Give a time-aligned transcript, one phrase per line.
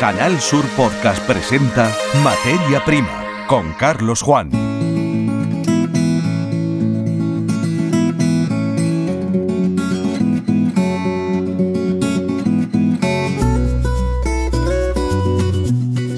[0.00, 1.94] Canal Sur Podcast presenta
[2.24, 4.50] Materia Prima con Carlos Juan.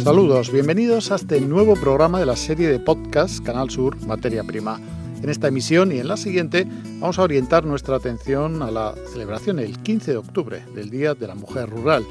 [0.05, 4.79] Saludos, bienvenidos a este nuevo programa de la serie de podcast Canal Sur Materia Prima.
[5.21, 6.69] En esta emisión y en la siguiente
[7.01, 11.27] vamos a orientar nuestra atención a la celebración el 15 de octubre del Día de
[11.27, 12.07] la Mujer Rural.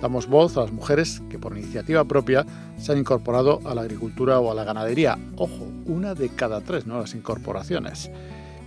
[0.00, 2.44] Damos voz a las mujeres que por iniciativa propia
[2.78, 5.18] se han incorporado a la agricultura o a la ganadería.
[5.36, 8.10] Ojo, una de cada tres nuevas incorporaciones.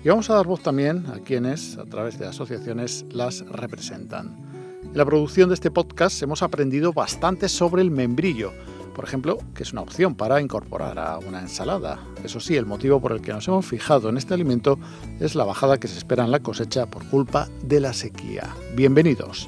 [0.04, 4.36] Y vamos a dar voz también a quienes, a través de asociaciones, las representan.
[4.84, 8.52] En la producción de este podcast hemos aprendido bastante sobre el membrillo,
[8.98, 12.00] por ejemplo, que es una opción para incorporar a una ensalada.
[12.24, 14.80] Eso sí, el motivo por el que nos hemos fijado en este alimento
[15.20, 18.56] es la bajada que se espera en la cosecha por culpa de la sequía.
[18.76, 19.48] Bienvenidos.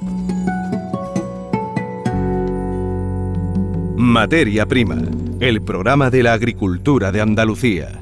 [4.02, 4.96] Materia Prima,
[5.42, 8.02] el programa de la agricultura de Andalucía.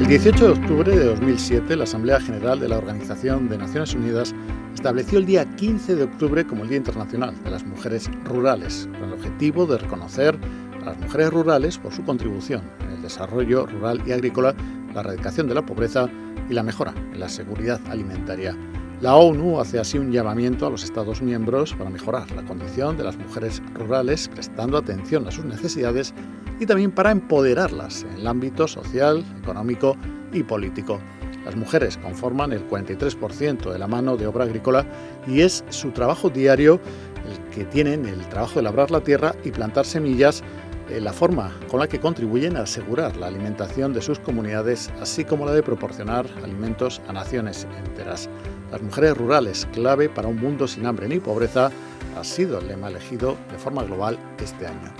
[0.00, 4.34] El 18 de octubre de 2007, la Asamblea General de la Organización de Naciones Unidas
[4.74, 9.10] estableció el día 15 de octubre como el Día Internacional de las Mujeres Rurales, con
[9.10, 10.38] el objetivo de reconocer
[10.80, 14.54] a las mujeres rurales por su contribución en el desarrollo rural y agrícola,
[14.94, 16.08] la erradicación de la pobreza
[16.48, 18.56] y la mejora en la seguridad alimentaria.
[19.02, 23.04] La ONU hace así un llamamiento a los Estados miembros para mejorar la condición de
[23.04, 26.14] las mujeres rurales, prestando atención a sus necesidades
[26.58, 29.98] y también para empoderarlas en el ámbito social, económico
[30.32, 30.98] y político.
[31.44, 34.86] Las mujeres conforman el 43% de la mano de obra agrícola
[35.26, 36.80] y es su trabajo diario
[37.28, 40.42] el que tienen el trabajo de labrar la tierra y plantar semillas
[40.88, 45.24] eh, la forma con la que contribuyen a asegurar la alimentación de sus comunidades, así
[45.24, 48.30] como la de proporcionar alimentos a naciones enteras.
[48.70, 51.70] Las mujeres rurales, clave para un mundo sin hambre ni pobreza,
[52.16, 54.92] ha sido el lema elegido de forma global este año.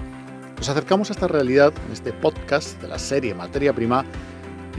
[0.56, 4.05] Nos acercamos a esta realidad en este podcast de la serie Materia Prima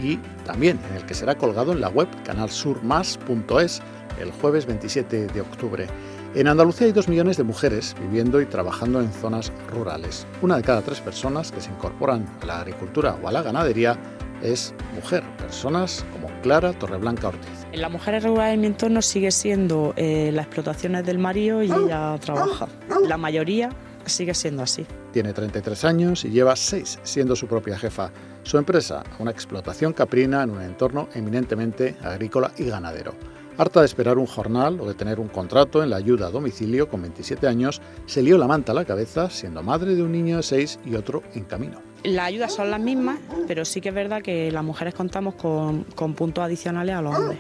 [0.02, 3.82] y también en el que será colgado en la web canalsurmas.es
[4.20, 5.88] el jueves 27 de octubre.
[6.36, 10.26] En Andalucía hay dos millones de mujeres viviendo y trabajando en zonas rurales.
[10.42, 13.98] Una de cada tres personas que se incorporan a la agricultura o a la ganadería
[14.42, 17.68] es mujer, personas como Clara Torreblanca Ortiz.
[17.74, 22.18] La mujer rural en mi entorno sigue siendo eh, las explotaciones del marido y ella
[22.20, 22.68] trabaja.
[23.08, 23.70] La mayoría
[24.06, 24.86] sigue siendo así.
[25.12, 28.12] Tiene 33 años y lleva 6 siendo su propia jefa.
[28.44, 33.14] Su empresa, una explotación caprina en un entorno eminentemente agrícola y ganadero.
[33.58, 36.88] Harta de esperar un jornal o de tener un contrato en la ayuda a domicilio
[36.88, 40.38] con 27 años, se lió la manta a la cabeza siendo madre de un niño
[40.38, 41.82] de 6 y otro en camino.
[42.04, 45.84] Las ayudas son las mismas, pero sí que es verdad que las mujeres contamos con,
[46.16, 47.40] puntos adicionales a los hombres.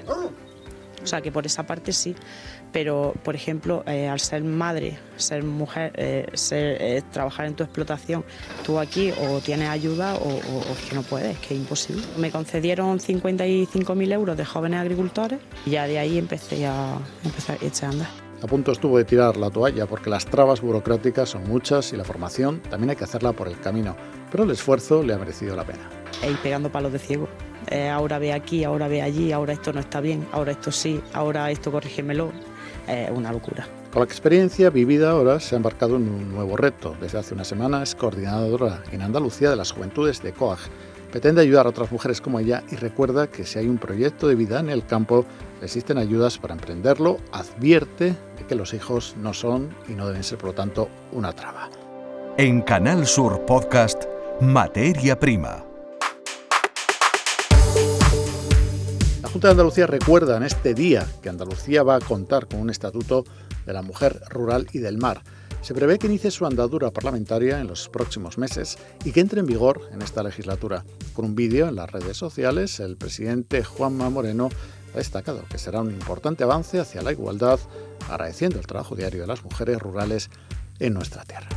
[1.03, 2.15] O sea que por esa parte sí
[2.71, 8.23] pero por ejemplo, eh, al ser madre, ser mujer, eh, eh, trabajar en tu explotación,
[8.65, 12.03] tú aquí o tienes ayuda o, es que no puedes, que es imposible.
[12.17, 17.65] Me concedieron 55.000 euros de jóvenes agricultores y ya de ahí empecé a, empezar a
[17.65, 18.09] echar a andar.
[18.43, 22.03] A punto estuvo de tirar la toalla porque las trabas burocráticas son muchas y la
[22.03, 23.95] formación también hay que hacerla por el camino,
[24.31, 25.89] pero el esfuerzo le ha merecido la pena.
[26.27, 27.27] Y pegando palos de ciego.
[27.91, 31.51] ahora ve aquí, ahora ve allí, ahora esto no está bien, ahora esto sí, ahora
[31.51, 32.31] esto corrígemelo
[33.13, 33.67] una locura.
[33.91, 36.95] Con la experiencia vivida ahora se ha embarcado en un nuevo reto.
[37.01, 40.59] Desde hace una semana es coordinadora en Andalucía de las juventudes de COAG.
[41.11, 44.35] Pretende ayudar a otras mujeres como ella y recuerda que si hay un proyecto de
[44.35, 45.25] vida en el campo,
[45.61, 47.17] existen ayudas para emprenderlo.
[47.31, 51.33] Advierte de que los hijos no son y no deben ser, por lo tanto, una
[51.33, 51.69] traba.
[52.37, 54.03] En Canal Sur Podcast,
[54.39, 55.65] Materia Prima
[59.23, 62.69] La Junta de Andalucía recuerda en este día que Andalucía va a contar con un
[62.69, 63.23] estatuto
[63.65, 65.23] de la mujer rural y del mar.
[65.61, 69.47] Se prevé que inicie su andadura parlamentaria en los próximos meses y que entre en
[69.47, 70.85] vigor en esta legislatura.
[71.13, 74.49] Con un vídeo en las redes sociales, el presidente Juanma Moreno
[74.93, 77.59] ha destacado que será un importante avance hacia la igualdad,
[78.07, 80.29] agradeciendo el trabajo diario de las mujeres rurales
[80.77, 81.49] en nuestra tierra.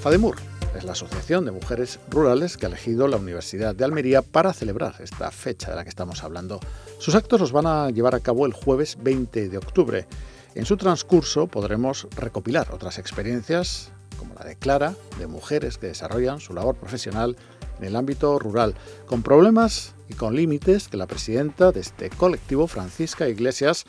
[0.00, 4.52] FADEMUR es la Asociación de Mujeres Rurales que ha elegido la Universidad de Almería para
[4.52, 6.60] celebrar esta fecha de la que estamos hablando.
[6.98, 10.06] Sus actos los van a llevar a cabo el jueves 20 de octubre.
[10.54, 16.40] En su transcurso podremos recopilar otras experiencias, como la de Clara, de mujeres que desarrollan
[16.40, 17.36] su labor profesional
[17.78, 18.74] en el ámbito rural,
[19.06, 23.84] con problemas y con límites que la presidenta de este colectivo, Francisca Iglesias,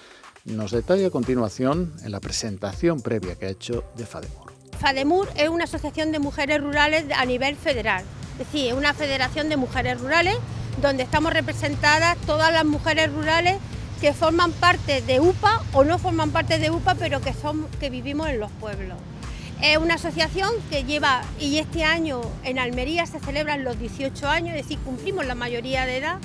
[0.46, 4.59] nos detalla a continuación en la presentación previa que ha hecho de FADEMUR.
[4.80, 8.04] FADEMUR es una asociación de mujeres rurales a nivel federal,
[8.34, 10.38] es decir, una federación de mujeres rurales
[10.82, 13.58] donde estamos representadas todas las mujeres rurales
[14.00, 17.90] que forman parte de UPA o no forman parte de UPA, pero que, son, que
[17.90, 18.98] vivimos en los pueblos.
[19.62, 24.56] Es una asociación que lleva, y este año en Almería se celebran los 18 años,
[24.56, 26.20] es decir, cumplimos la mayoría de edad,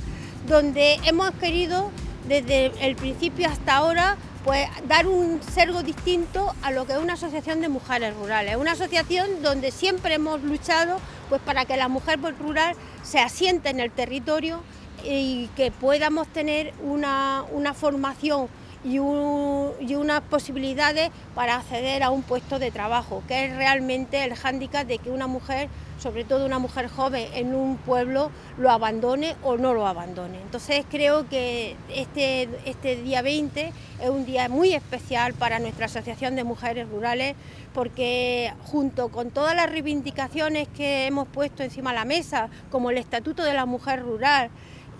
[0.46, 1.90] donde hemos querido
[2.28, 7.14] desde el principio hasta ahora pues dar un sergo distinto a lo que es una
[7.14, 8.56] asociación de mujeres rurales.
[8.56, 10.98] Una asociación donde siempre hemos luchado
[11.30, 14.62] pues para que la mujer rural se asiente en el territorio
[15.02, 17.44] y que podamos tener una,
[17.74, 18.48] formación
[18.84, 24.34] y, y, unas posibilidades para acceder a un puesto de trabajo, que es realmente el
[24.34, 25.68] hándicap de que una mujer
[26.04, 30.38] sobre todo una mujer joven en un pueblo, lo abandone o no lo abandone.
[30.42, 33.72] Entonces creo que este, este día 20
[34.02, 37.36] es un día muy especial para nuestra Asociación de Mujeres Rurales
[37.72, 42.98] porque junto con todas las reivindicaciones que hemos puesto encima de la mesa, como el
[42.98, 44.50] Estatuto de la Mujer Rural,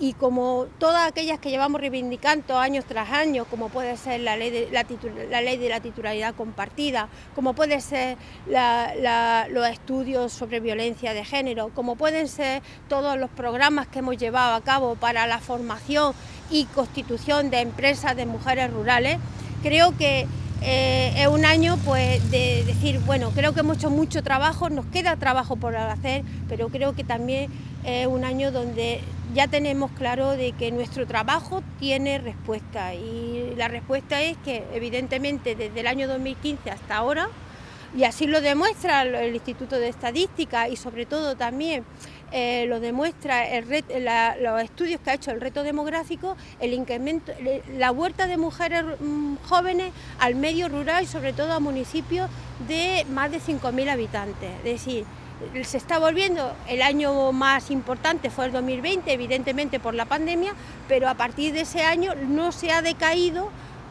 [0.00, 4.50] y como todas aquellas que llevamos reivindicando años tras años, como puede ser la ley
[4.50, 11.25] de la, ley de la titularidad compartida, como puede ser los estudios sobre violencia de
[11.25, 16.12] género, como pueden ser todos los programas que hemos llevado a cabo para la formación
[16.50, 19.19] y constitución de empresas de mujeres rurales,
[19.62, 20.26] creo que
[20.62, 24.87] eh, es un año pues de decir, bueno, creo que hemos hecho mucho trabajo, nos
[24.87, 27.50] queda trabajo por hacer, pero creo que también
[27.85, 29.02] es un año donde
[29.34, 35.56] ya tenemos claro de que nuestro trabajo tiene respuesta y la respuesta es que evidentemente
[35.56, 37.28] desde el año 2015 hasta ahora,
[37.96, 41.84] y así lo demuestra el Instituto de Estadística y sobre todo también
[42.32, 43.44] eh, lo demuestra
[44.40, 47.32] los estudios que ha hecho el reto demográfico, el incremento,
[47.76, 52.28] la huerta de mujeres mm, jóvenes al medio rural y sobre todo a municipios
[52.66, 54.50] de más de 5.000 habitantes.
[54.58, 55.04] Es decir,
[55.64, 60.54] se está volviendo, el año más importante fue el 2020, evidentemente por la pandemia,
[60.88, 63.50] pero a partir de ese año no se ha decaído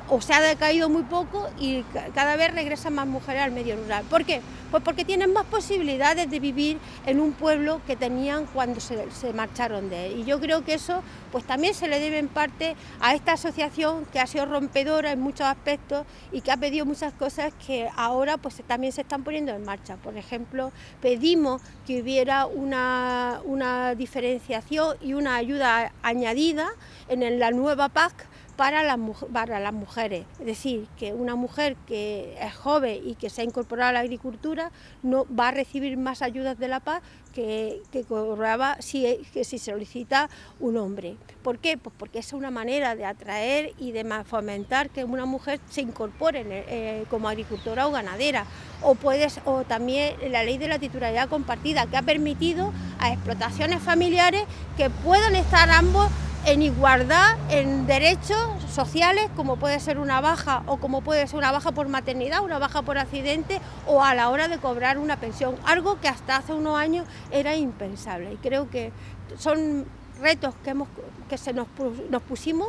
[0.09, 1.83] o se ha decaído muy poco y
[2.13, 4.03] cada vez regresan más mujeres al medio rural.
[4.09, 4.41] ¿Por qué?
[4.71, 9.89] Pues porque tienen más posibilidades de vivir en un pueblo que tenían cuando se, marcharon
[9.89, 10.19] de él.
[10.19, 14.05] Y yo creo que eso pues también se le debe en parte a esta asociación
[14.05, 18.37] que ha sido rompedora en muchos aspectos y que ha pedido muchas cosas que ahora
[18.37, 19.95] pues también se están poniendo en marcha.
[19.97, 20.71] Por ejemplo,
[21.01, 26.69] pedimos que hubiera una, una diferenciación y una ayuda añadida
[27.09, 28.99] en la nueva PAC para las,
[29.31, 30.25] para las mujeres.
[30.39, 33.99] Es decir, que una mujer que es joven y que se ha incorporado a la
[33.99, 34.71] agricultura
[35.01, 37.01] no va a recibir más ayudas de la paz
[37.33, 40.29] que, que cobraba si, que si solicita
[40.59, 41.15] un hombre.
[41.41, 41.77] ¿Por qué?
[41.77, 46.45] Pues porque es una manera de atraer y de fomentar que una mujer se incorpore
[46.47, 48.45] eh, como agricultora o ganadera.
[48.81, 53.81] O, puedes, o también la ley de la titularidad compartida, que ha permitido a explotaciones
[53.81, 54.43] familiares
[54.77, 56.09] que puedan estar ambos
[56.45, 61.51] en igualdad en derechos sociales como puede ser una baja o como puede ser una
[61.51, 65.55] baja por maternidad, una baja por accidente o a la hora de cobrar una pensión,
[65.65, 68.33] algo que hasta hace unos años era impensable.
[68.33, 68.91] Y creo que
[69.37, 69.85] son
[70.21, 70.89] retos que, hemos,
[71.29, 71.67] que se nos,
[72.09, 72.67] nos pusimos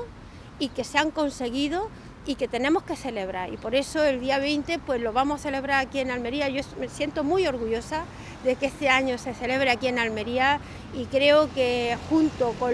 [0.58, 1.88] y que se han conseguido
[2.26, 3.52] y que tenemos que celebrar.
[3.52, 6.48] Y por eso el día 20 pues lo vamos a celebrar aquí en Almería.
[6.48, 8.04] Yo me siento muy orgullosa
[8.44, 10.60] de que este año se celebre aquí en Almería
[10.94, 12.72] y creo que junto con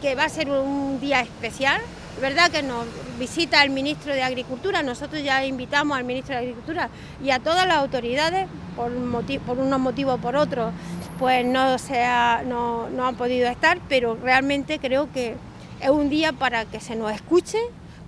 [0.00, 1.80] que va a ser un día especial,
[2.20, 2.86] verdad que nos
[3.18, 6.88] visita el ministro de Agricultura, nosotros ya invitamos al ministro de Agricultura
[7.22, 8.46] y a todas las autoridades,
[8.76, 8.92] por,
[9.46, 10.72] por unos motivos o por otros,
[11.18, 12.04] pues no, se
[12.46, 15.36] no, no han podido estar, pero realmente creo que
[15.80, 17.58] es un día para que se nos escuche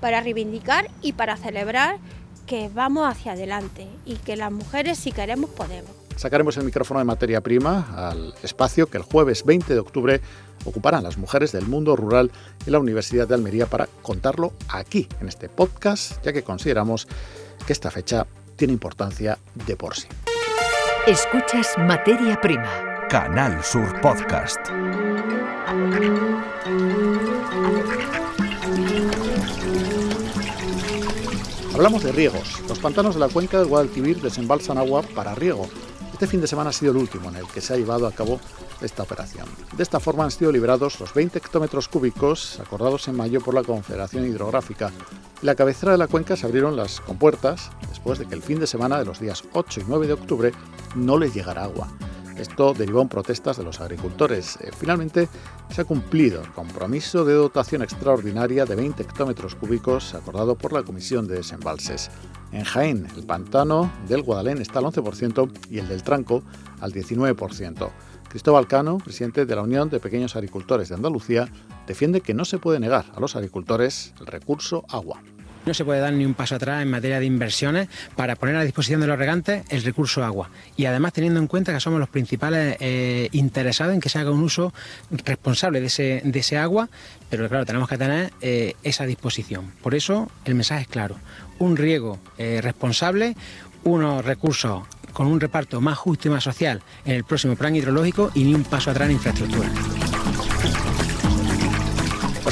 [0.01, 1.99] para reivindicar y para celebrar
[2.47, 5.91] que vamos hacia adelante y que las mujeres si queremos podemos.
[6.17, 10.21] Sacaremos el micrófono de materia prima al espacio que el jueves 20 de octubre
[10.65, 12.31] ocuparán las mujeres del mundo rural
[12.65, 17.07] en la Universidad de Almería para contarlo aquí, en este podcast, ya que consideramos
[17.67, 18.27] que esta fecha
[18.57, 20.09] tiene importancia de por sí.
[21.07, 22.97] Escuchas Materia Prima.
[23.09, 24.59] Canal Sur Podcast.
[31.77, 32.63] Hablamos de riegos.
[32.71, 35.69] Los pantanos de la cuenca del Guadalquivir desembalsan agua para riego.
[36.11, 38.13] Este fin de semana ha sido el último en el que se ha llevado a
[38.13, 38.41] cabo
[38.81, 39.45] esta operación.
[39.77, 43.63] De esta forma han sido liberados los 20 hectómetros cúbicos acordados en mayo por la
[43.63, 44.91] Confederación Hidrográfica.
[45.43, 48.67] La cabecera de la cuenca se abrieron las compuertas después de que el fin de
[48.67, 50.53] semana de los días 8 y 9 de octubre
[50.95, 51.89] no les llegara agua.
[52.39, 54.59] Esto derivó en protestas de los agricultores.
[54.61, 55.29] Eh, finalmente
[55.71, 60.83] se ha cumplido el compromiso de dotación extraordinaria de 20 hectómetros cúbicos acordado por la
[60.83, 62.11] Comisión de Desembalses.
[62.53, 66.43] En Jaén, el pantano del Guadalén está al 11% y el del Tranco
[66.81, 67.91] al 19%.
[68.29, 71.49] Cristóbal Cano, presidente de la Unión de Pequeños Agricultores de Andalucía,
[71.87, 75.23] defiende que no se puede negar a los agricultores el recurso agua.
[75.67, 78.63] No se puede dar ni un paso atrás en materia de inversiones para poner a
[78.63, 80.49] disposición de los regantes el recurso agua.
[80.77, 84.31] Y además teniendo en cuenta que somos los principales eh, interesados en que se haga
[84.31, 84.73] un uso
[85.25, 86.89] responsable de ese, agua,
[87.29, 89.73] pero claro, tenemos que tener eh, esa disposición.
[89.83, 91.17] Por eso el mensaje es claro.
[91.59, 93.35] Un riego eh, responsable,
[93.83, 98.31] unos recursos con un reparto más justo y más social en el próximo plan hidrológico
[98.35, 99.69] y ni un paso atrás en infraestructura.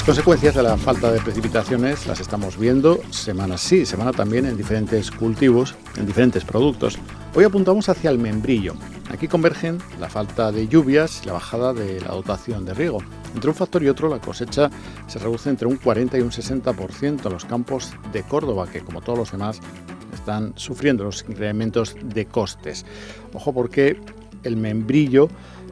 [0.04, 5.10] Consecuencias de la falta de precipitaciones las estamos viendo semana sí, semana también en diferentes
[5.10, 6.98] cultivos, en diferentes productos.
[7.34, 8.74] Hoy apuntamos hacia el membrillo.
[9.10, 12.98] Aquí convergen la falta de lluvias y la bajada de la dotación de riego.
[13.34, 14.70] Entre un factor y otro, la cosecha
[15.06, 19.00] se reduce entre un 40 y un 60% en los campos de Córdoba, que como
[19.00, 19.58] todos los demás
[20.12, 22.84] están sufriendo los incrementos de costes.
[23.32, 23.98] Ojo porque
[24.42, 25.30] el membrillo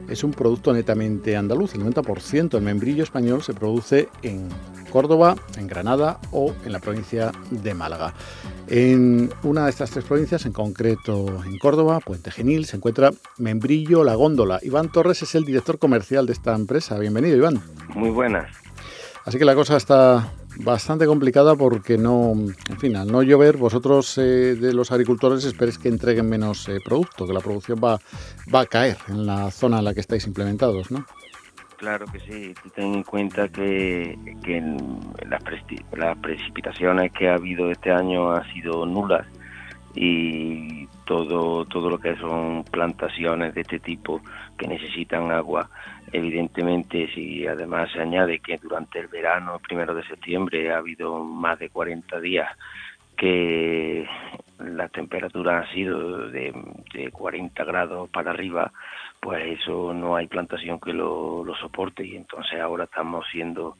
[0.09, 1.75] es un producto netamente andaluz.
[1.75, 4.49] El 90% del membrillo español se produce en
[4.91, 8.13] Córdoba, en Granada o en la provincia de Málaga.
[8.69, 14.05] En una de estas tres provincias, en concreto en Córdoba, Puente Genil, se encuentra Membrillo
[14.05, 14.61] La Góndola.
[14.63, 16.99] Iván Torres es el director comercial de esta empresa.
[16.99, 17.63] Bienvenido, Iván.
[17.95, 18.51] Muy buenas.
[19.25, 24.17] Así que la cosa está bastante complicada porque no, en fin, al no llover, vosotros
[24.19, 27.99] eh, de los agricultores esperéis que entreguen menos eh, producto, que la producción va,
[28.53, 31.05] va a caer en la zona en la que estáis implementados, ¿no?
[31.77, 34.61] Claro que sí, ten en cuenta que, que
[35.29, 35.43] las,
[35.97, 39.27] las precipitaciones que ha habido este año han sido nulas
[39.95, 44.21] y todo, todo lo que son plantaciones de este tipo
[44.57, 45.69] que necesitan agua.
[46.13, 51.59] Evidentemente, si además se añade que durante el verano, primero de septiembre, ha habido más
[51.59, 52.49] de 40 días
[53.17, 54.07] que
[54.59, 56.53] la temperatura ha sido de,
[57.13, 58.73] 40 grados para arriba,
[59.21, 63.77] pues eso no hay plantación que lo, lo soporte y entonces ahora estamos siendo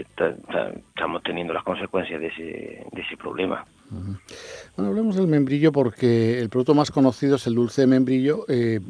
[0.00, 3.64] estamos teniendo las consecuencias de ese, de ese problema.
[4.74, 8.46] Bueno, hablemos del membrillo porque el producto más conocido es el dulce de membrillo.
[8.48, 8.80] Eh,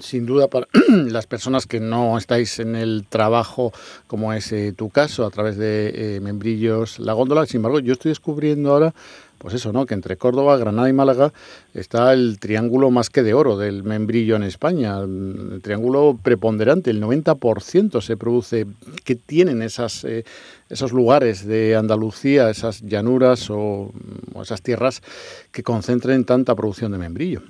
[0.00, 3.72] sin duda, para las personas que no estáis en el trabajo,
[4.08, 7.92] como es eh, tu caso, a través de eh, membrillos La Góndola, sin embargo, yo
[7.92, 8.94] estoy descubriendo ahora
[9.38, 9.86] pues eso, ¿no?
[9.86, 11.32] Que entre Córdoba, Granada y Málaga
[11.74, 17.00] está el triángulo más que de oro del membrillo en España, el triángulo preponderante, el
[17.02, 18.66] 90% se produce.
[19.04, 20.24] ¿Qué tienen esas, eh,
[20.68, 23.92] esos lugares de Andalucía, esas llanuras o,
[24.42, 25.02] esas tierras
[25.52, 27.42] que concentren tanta producción de membrillo?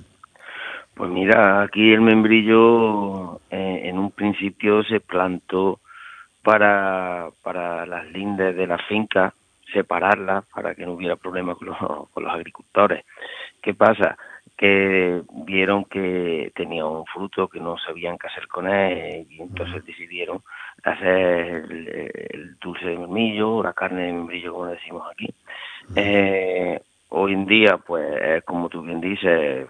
[0.95, 5.79] Pues mira, aquí el membrillo eh, en un principio se plantó
[6.43, 9.33] para, para las lindes de la finca
[9.73, 11.77] separarla para que no hubiera problemas con los,
[12.13, 13.05] con los agricultores.
[13.61, 14.17] ¿Qué pasa?
[14.59, 19.85] que vieron que tenía un fruto que no sabían qué hacer con él y entonces
[19.85, 20.41] decidieron
[20.83, 25.33] hacer el, dulce de membrillo, la carne de membrillo como decimos aquí.
[25.95, 29.65] Eh, hoy en día, pues como tú bien dices,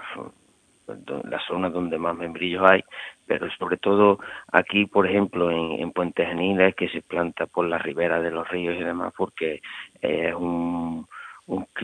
[0.88, 2.84] la zona donde más membrillos hay,
[3.29, 4.17] pero sobre todo
[4.51, 8.50] aquí, por ejemplo, en, en Puente Genil que se planta por la ribera de los
[8.50, 9.62] ríos y demás, porque
[10.01, 11.05] es un,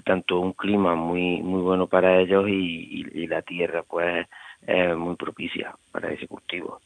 [0.04, 4.28] tanto un clima muy muy bueno para ellos y, la tierra pues
[4.66, 6.80] es muy propicia para ese cultivo.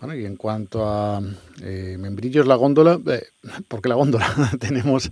[0.00, 1.20] Bueno, y en cuanto a
[1.62, 3.22] eh, membrillos, la góndola, eh,
[3.68, 4.26] ¿por qué la góndola?
[4.60, 5.10] Tenemos,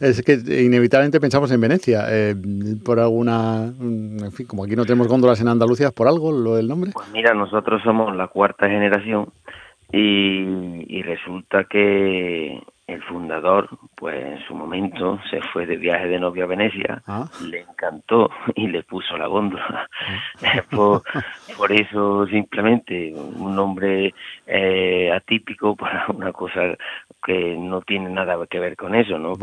[0.00, 2.34] es que inevitablemente pensamos en Venecia, eh,
[2.84, 6.68] por alguna, en fin, como aquí no tenemos góndolas en Andalucía, ¿por algo lo del
[6.68, 6.92] nombre?
[6.92, 9.28] Pues mira, nosotros somos la cuarta generación
[9.92, 16.44] y resulta que el fundador, pues en su momento se fue de viaje de novia
[16.44, 17.26] a Venecia, ah.
[17.42, 19.88] le encantó y le puso la góndola.
[20.42, 20.62] Ah.
[21.56, 24.14] por, eso simplemente un nombre
[24.46, 26.60] eh, atípico para una cosa
[27.24, 29.34] que no tiene nada que ver con eso, ¿no?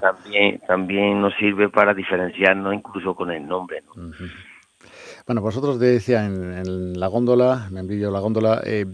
[0.00, 4.12] también también nos sirve para diferenciarnos incluso con el nombre, ¿no?
[5.26, 8.84] Bueno, vosotros decía en, la góndola, me envío la góndola, eh,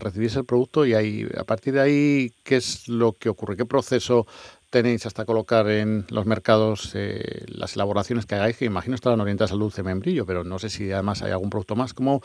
[0.00, 3.56] recibís el producto y ahí, a partir de ahí, ¿qué es lo que ocurre?
[3.56, 4.26] ¿Qué proceso
[4.70, 8.56] tenéis hasta colocar en los mercados eh, las elaboraciones que hagáis?
[8.58, 11.74] Que imagino estarán orientadas al dulce membrillo, pero no sé si además hay algún producto
[11.74, 11.94] más.
[11.94, 12.20] ¿Cómo,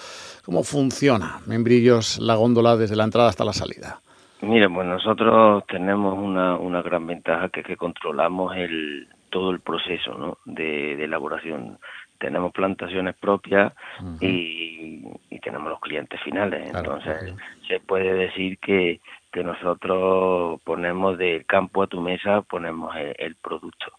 [0.46, 4.02] cómo funciona membrillos la góndola desde la entrada hasta la salida?
[4.42, 9.62] Mire, pues nosotros tenemos una, una gran ventaja que es que controlamos el, todo el
[9.62, 10.38] proceso ¿no?
[10.46, 11.80] de elaboración
[12.20, 13.74] tenemos plantaciones propias
[14.20, 15.04] y,
[15.42, 16.74] tenemos los clientes finales.
[16.76, 17.34] Entonces,
[17.68, 19.00] se puede decir que,
[19.32, 23.94] que nosotros ponemos del campo a tu mesa, ponemos el, producto.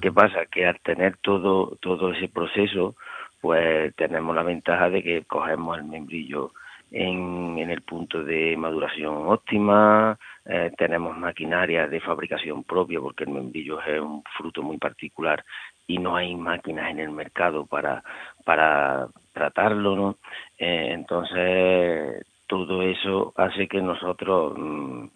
[0.00, 0.46] ¿Qué pasa?
[0.46, 2.94] Que al tener todo, todo ese proceso,
[3.40, 6.52] pues tenemos la ventaja de que cogemos el membrillo
[6.92, 13.30] en, en el punto de maduración óptima, eh, tenemos maquinaria de fabricación propia porque el
[13.30, 15.42] membrillo es un fruto muy particular
[15.92, 18.02] y no hay máquinas en el mercado para,
[18.44, 20.16] para tratarlo, ¿no?
[20.58, 25.06] Eh, entonces, todo eso hace que nosotros, mm,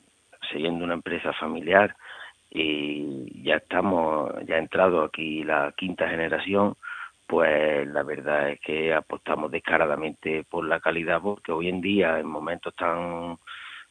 [0.50, 1.96] siendo una empresa familiar,
[2.50, 6.76] y ya estamos, ya ha entrado aquí la quinta generación,
[7.26, 12.26] pues la verdad es que apostamos descaradamente por la calidad, porque hoy en día, en
[12.26, 13.36] momentos tan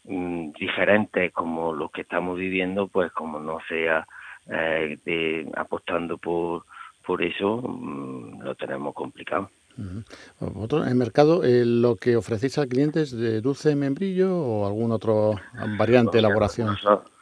[0.04, 4.06] mm, diferentes como los que estamos viviendo, pues como no sea
[4.50, 6.65] eh, de, apostando por,
[7.06, 9.50] por eso, mm, lo tenemos complicado.
[9.78, 14.92] en el mercado, eh, ¿lo que ofrecéis al cliente es de dulce membrillo o algún
[14.92, 15.36] otro
[15.78, 16.76] variante de elaboración?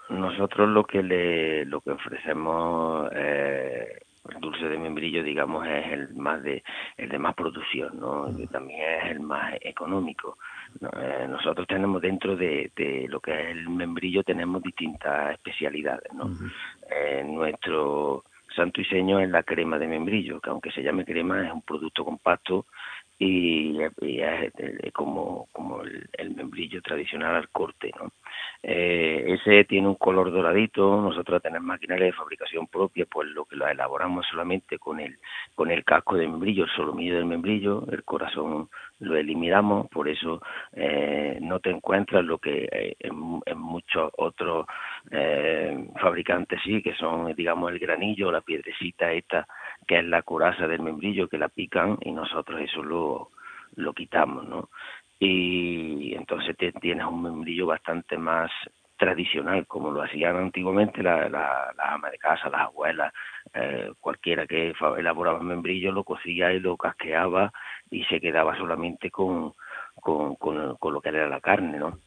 [0.09, 6.13] Nosotros, lo que le, lo que ofrecemos eh, el dulce de membrillo, digamos, es el
[6.15, 6.63] más de
[6.97, 8.27] el de más producción, ¿no?
[8.51, 10.37] también es el más económico.
[10.81, 16.31] Eh, nosotros tenemos dentro de, de, lo que es el membrillo tenemos distintas especialidades, ¿no?
[16.89, 18.23] Eh, nuestro
[18.55, 21.61] santo y seño es la crema de membrillo, que aunque se llame crema es un
[21.61, 22.65] producto compacto
[23.19, 27.91] y, es, como, como el, membrillo tradicional al corte.
[27.99, 28.11] ¿no?
[28.61, 33.55] Eh, ese tiene un color doradito, nosotros tenemos maquinaria de fabricación propia, pues lo que
[33.55, 35.17] lo elaboramos solamente con el,
[35.55, 40.41] con el casco de membrillo, el solomillo del membrillo, el corazón lo eliminamos, por eso
[40.73, 44.65] eh, no te encuentras lo que eh, en, en, muchos otros
[45.11, 49.47] eh, fabricantes sí, que son, digamos, el granillo, la piedrecita esta,
[49.87, 53.29] que es la coraza del membrillo, que la pican y nosotros eso lo,
[53.75, 54.69] lo quitamos, ¿no?
[55.19, 58.51] Y entonces tienes un membrillo bastante más
[58.97, 63.13] tradicional, como lo hacían antiguamente las la, la amas de casa, las abuelas,
[63.53, 67.51] eh, cualquiera que elaboraba membrillo lo cocía y lo casqueaba
[67.89, 69.53] y se quedaba solamente con,
[69.95, 71.99] con, con, lo que era la carne, ¿no?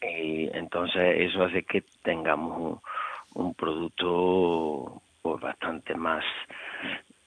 [0.00, 2.80] Y entonces eso hace que tengamos
[3.34, 6.24] un, un producto pues bastante más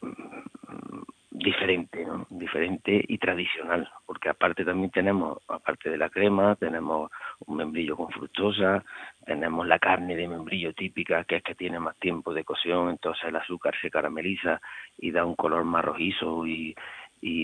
[0.01, 2.25] mm, diferente, ¿no?
[2.29, 7.11] diferente y tradicional, porque aparte también tenemos, aparte de la crema, tenemos
[7.45, 8.83] un membrillo con fructosa,
[9.25, 13.25] tenemos la carne de membrillo típica, que es que tiene más tiempo de cocción, entonces
[13.25, 14.61] el azúcar se carameliza
[14.97, 16.75] y da un color más rojizo y,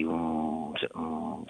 [0.06, 0.76] un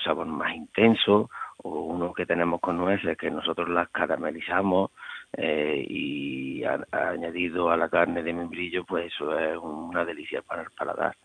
[0.04, 4.92] sabor más intenso, o uno que tenemos con nueces, que nosotros las caramelizamos
[5.38, 10.70] eh, y añadido a la carne de membrillo, pues eso es una delicia para el
[10.72, 11.16] paladar.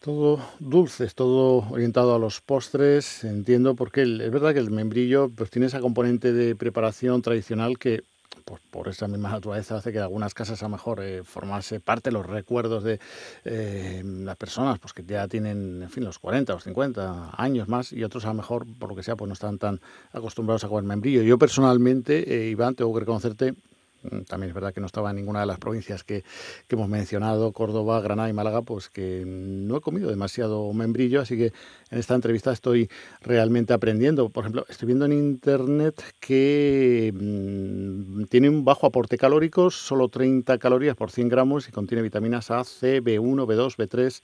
[0.00, 5.50] Todo dulces, todo orientado a los postres, entiendo, porque es verdad que el membrillo pues
[5.50, 8.02] tiene esa componente de preparación tradicional que
[8.70, 12.26] por esa misma naturaleza hace que algunas casas a lo mejor eh, formarse parte los
[12.26, 13.00] recuerdos de
[13.44, 17.92] eh, las personas pues que ya tienen en fin los 40 o 50 años más
[17.92, 19.80] y otros a lo mejor por lo que sea pues no están tan
[20.12, 21.22] acostumbrados a comer membrillo.
[21.22, 23.54] Yo personalmente, eh, Iván, tengo que reconocerte
[24.26, 26.24] también es verdad que no estaba en ninguna de las provincias que,
[26.68, 31.52] hemos mencionado, Córdoba, Granada y Málaga, pues que no he comido demasiado membrillo, así que
[31.90, 32.90] en esta entrevista estoy
[33.20, 34.28] realmente aprendiendo.
[34.28, 40.58] Por ejemplo, estoy viendo en internet que mm, tiene un bajo aporte calórico, solo 30
[40.58, 44.20] calorías por 100 gramos y contiene vitaminas A, C, B1, B2, B3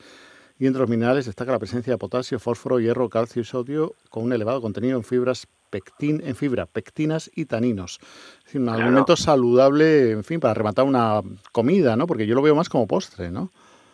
[0.60, 4.24] y entre los minerales destaca la presencia de potasio, fósforo, hierro, calcio y sodio con
[4.24, 7.98] un elevado contenido en fibras pectin, en fibra, pectinas y taninos.
[8.46, 11.20] Es un alimento saludable, en fin, para rematar una
[11.52, 12.06] comida, ¿no?
[12.06, 13.50] Porque yo lo veo más como postre, ¿no?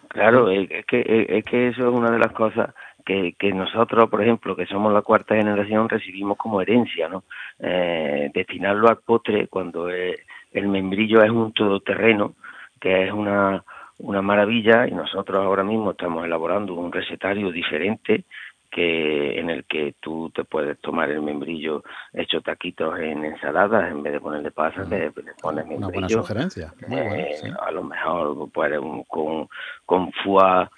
[0.09, 4.23] Claro, es que, es que eso es una de las cosas que, que nosotros, por
[4.23, 7.25] ejemplo, que somos la cuarta generación, recibimos como herencia, ¿no?
[7.61, 12.35] Eh, destinarlo al postre cuando el membrillo es un todoterreno,
[12.81, 13.63] que es una
[13.99, 18.25] una maravilla y nosotros ahora mismo estamos elaborando un recetario diferente
[18.77, 24.03] que en el que tú te puedes tomar el membrillo hecho taquitos en ensaladas en
[24.03, 25.11] vez de ponerle pasas le,
[25.41, 26.75] pones membrillo una buena sugerencia.
[26.91, 29.49] Eh, a lo mejor pues con
[29.87, 30.69] con foie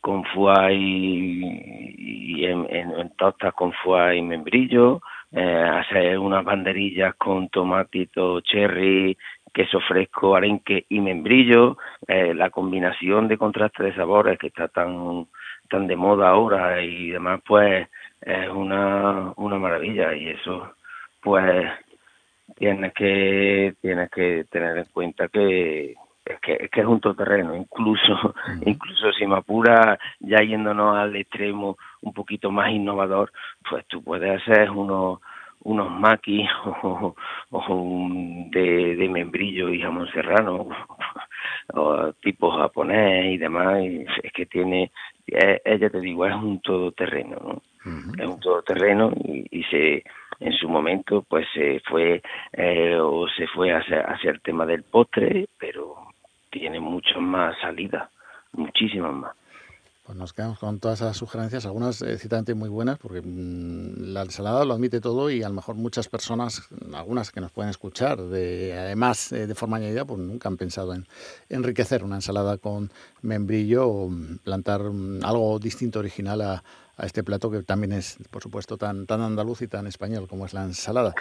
[0.00, 7.48] con foie y, en, en, tostas con foie y membrillo eh, hacer unas banderillas con
[7.50, 9.16] tomatito cherry
[9.52, 15.28] queso fresco, arenque y membrillo, eh, la combinación de contraste de sabores que está tan
[15.68, 17.88] tan de moda ahora y demás, pues
[18.20, 20.14] es una, una maravilla.
[20.14, 20.74] Y eso
[21.20, 21.70] pues
[22.56, 27.54] tienes que tienes que tener en cuenta que es que, es que es un todoterreno,
[27.54, 33.30] incluso, incluso si me apura, ya yéndonos al extremo un poquito más innovador,
[33.68, 35.20] pues tú puedes hacer unos
[35.64, 36.48] unos maquis
[36.82, 37.14] o,
[38.50, 40.68] de, de, membrillo y jamón serrano
[41.74, 44.92] o tipo japonés y demás y es que tiene
[45.26, 47.62] ella te digo es un todoterreno ¿no?
[48.18, 50.04] es un todoterreno y, y se
[50.40, 54.82] en su momento pues se fue eh, o se fue hacia, hacia el tema del
[54.82, 55.96] postre, pero
[56.50, 58.08] tiene muchas más salidas,
[58.52, 59.36] muchísimas más.
[60.04, 64.20] Pues nos quedamos con todas esas sugerencias, algunas eh, ciertamente muy buenas, porque mm, la
[64.20, 66.60] ensalada lo admite todo y a lo mejor muchas personas,
[66.92, 70.92] algunas que nos pueden escuchar, de, además eh, de forma añadida, pues nunca han pensado
[70.92, 71.06] en
[71.48, 76.62] enriquecer una ensalada con membrillo o mm, plantar mm, algo distinto, original a,
[76.98, 80.44] a este plato que también es, por supuesto, tan, tan andaluz y tan español como
[80.44, 81.14] es la ensalada.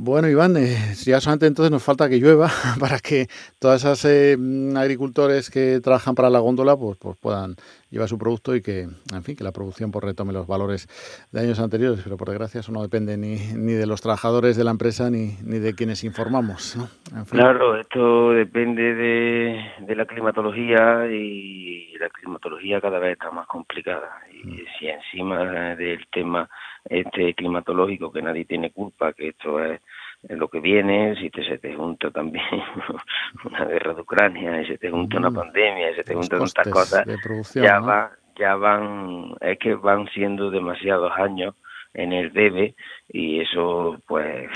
[0.00, 2.46] Bueno, Iván, eh, ya solamente entonces nos falta que llueva
[2.78, 3.26] para que
[3.58, 4.36] todas esas eh,
[4.76, 7.56] agricultores que trabajan para la góndola pues, pues puedan
[7.90, 10.86] llevar su producto y que, en fin, que la producción pues, retome los valores
[11.32, 12.00] de años anteriores.
[12.04, 15.36] Pero por desgracia eso no depende ni, ni de los trabajadores de la empresa ni,
[15.42, 16.76] ni de quienes informamos.
[16.76, 17.24] ¿no?
[17.24, 24.08] Claro, esto depende de, de, la climatología y la climatología cada vez está más complicada.
[24.32, 24.56] Y mm.
[24.78, 26.48] si encima del tema
[26.88, 29.80] este climatológico que nadie tiene culpa, que esto es
[30.28, 32.44] lo que viene, si te, se te junta también
[33.44, 35.34] una guerra de Ucrania, y se te junta una mm.
[35.34, 37.06] pandemia, y se te juntan tantas cosas,
[37.54, 41.54] ya, va, ya van, es que van siendo demasiados años
[41.94, 42.74] en el debe
[43.08, 44.48] y eso pues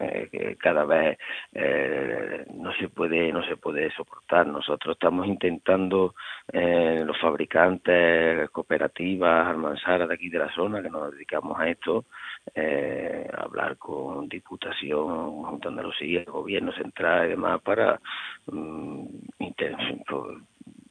[0.00, 1.18] eh, cada vez
[1.52, 6.14] eh, no se puede no se puede soportar nosotros estamos intentando
[6.52, 12.06] eh, los fabricantes cooperativas almanzaras de aquí de la zona que nos dedicamos a esto
[12.54, 18.00] eh, hablar con diputación junto a Andalucía gobierno central y demás para
[18.46, 19.06] um,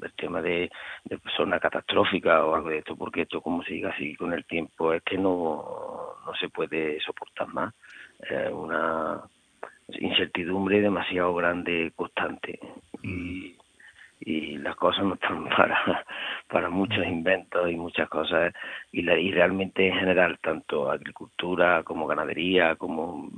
[0.02, 0.69] el tema de,
[1.06, 1.19] de
[1.60, 5.17] catastrófica o algo de esto, porque esto como siga así con el tiempo es que
[5.17, 7.74] no, no se puede soportar más.
[8.29, 9.21] Eh, una
[9.99, 12.60] incertidumbre demasiado grande, constante.
[13.03, 13.55] Y,
[14.60, 16.05] las cosas no están para,
[16.47, 18.53] para muchos inventos y muchas cosas.
[18.91, 23.29] Y, la, y realmente en general, tanto agricultura como ganadería, como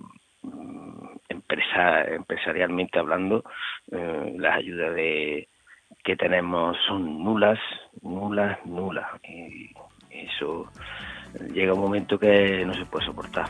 [0.41, 3.43] mm, empresa, empresarialmente hablando,
[3.91, 5.47] eh, las ayudas de
[6.03, 7.59] que tenemos son nulas,
[8.01, 9.07] nulas, nulas.
[9.23, 9.69] Y
[10.09, 10.69] eso
[11.53, 13.45] llega un momento que no se puede soportar.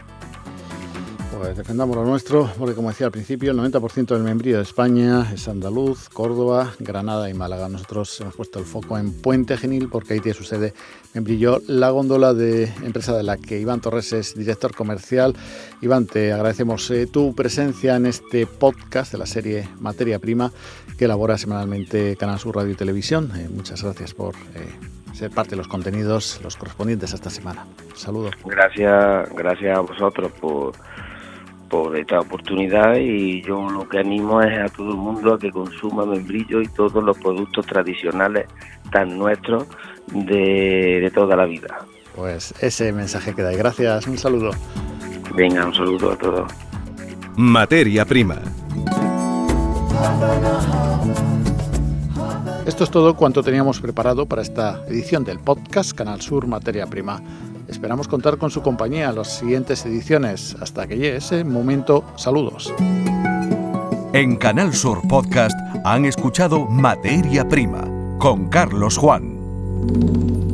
[1.37, 5.27] Pues defendamos lo nuestro, porque como decía al principio, el 90% del membrillo de España
[5.33, 7.69] es andaluz, Córdoba, Granada y Málaga.
[7.69, 10.73] Nosotros hemos puesto el foco en Puente Genil porque ahí tiene su sede
[11.13, 15.35] Membrillo, la góndola de empresa de la que Iván Torres es director comercial.
[15.81, 20.51] Iván, te agradecemos eh, tu presencia en este podcast de la serie Materia Prima
[20.97, 23.31] que elabora semanalmente Canal Sur Radio y Televisión.
[23.35, 24.69] Eh, muchas gracias por eh,
[25.13, 27.65] ser parte de los contenidos, los correspondientes a esta semana.
[27.95, 28.35] Saludos.
[28.45, 30.73] Gracias, gracias a vosotros por
[31.71, 35.49] por esta oportunidad y yo lo que animo es a todo el mundo a que
[35.49, 38.45] consuma membrillo y todos los productos tradicionales
[38.91, 39.65] tan nuestros
[40.07, 41.79] de, de toda la vida.
[42.13, 43.53] Pues ese mensaje queda.
[43.53, 44.51] Gracias, un saludo.
[45.33, 46.51] Venga, un saludo a todos.
[47.37, 48.41] Materia prima.
[52.65, 57.21] Esto es todo cuanto teníamos preparado para esta edición del podcast Canal Sur Materia Prima.
[57.71, 60.55] Esperamos contar con su compañía en las siguientes ediciones.
[60.59, 62.73] Hasta que llegue ese momento, saludos.
[64.13, 67.87] En Canal Sur Podcast han escuchado Materia Prima
[68.19, 70.50] con Carlos Juan.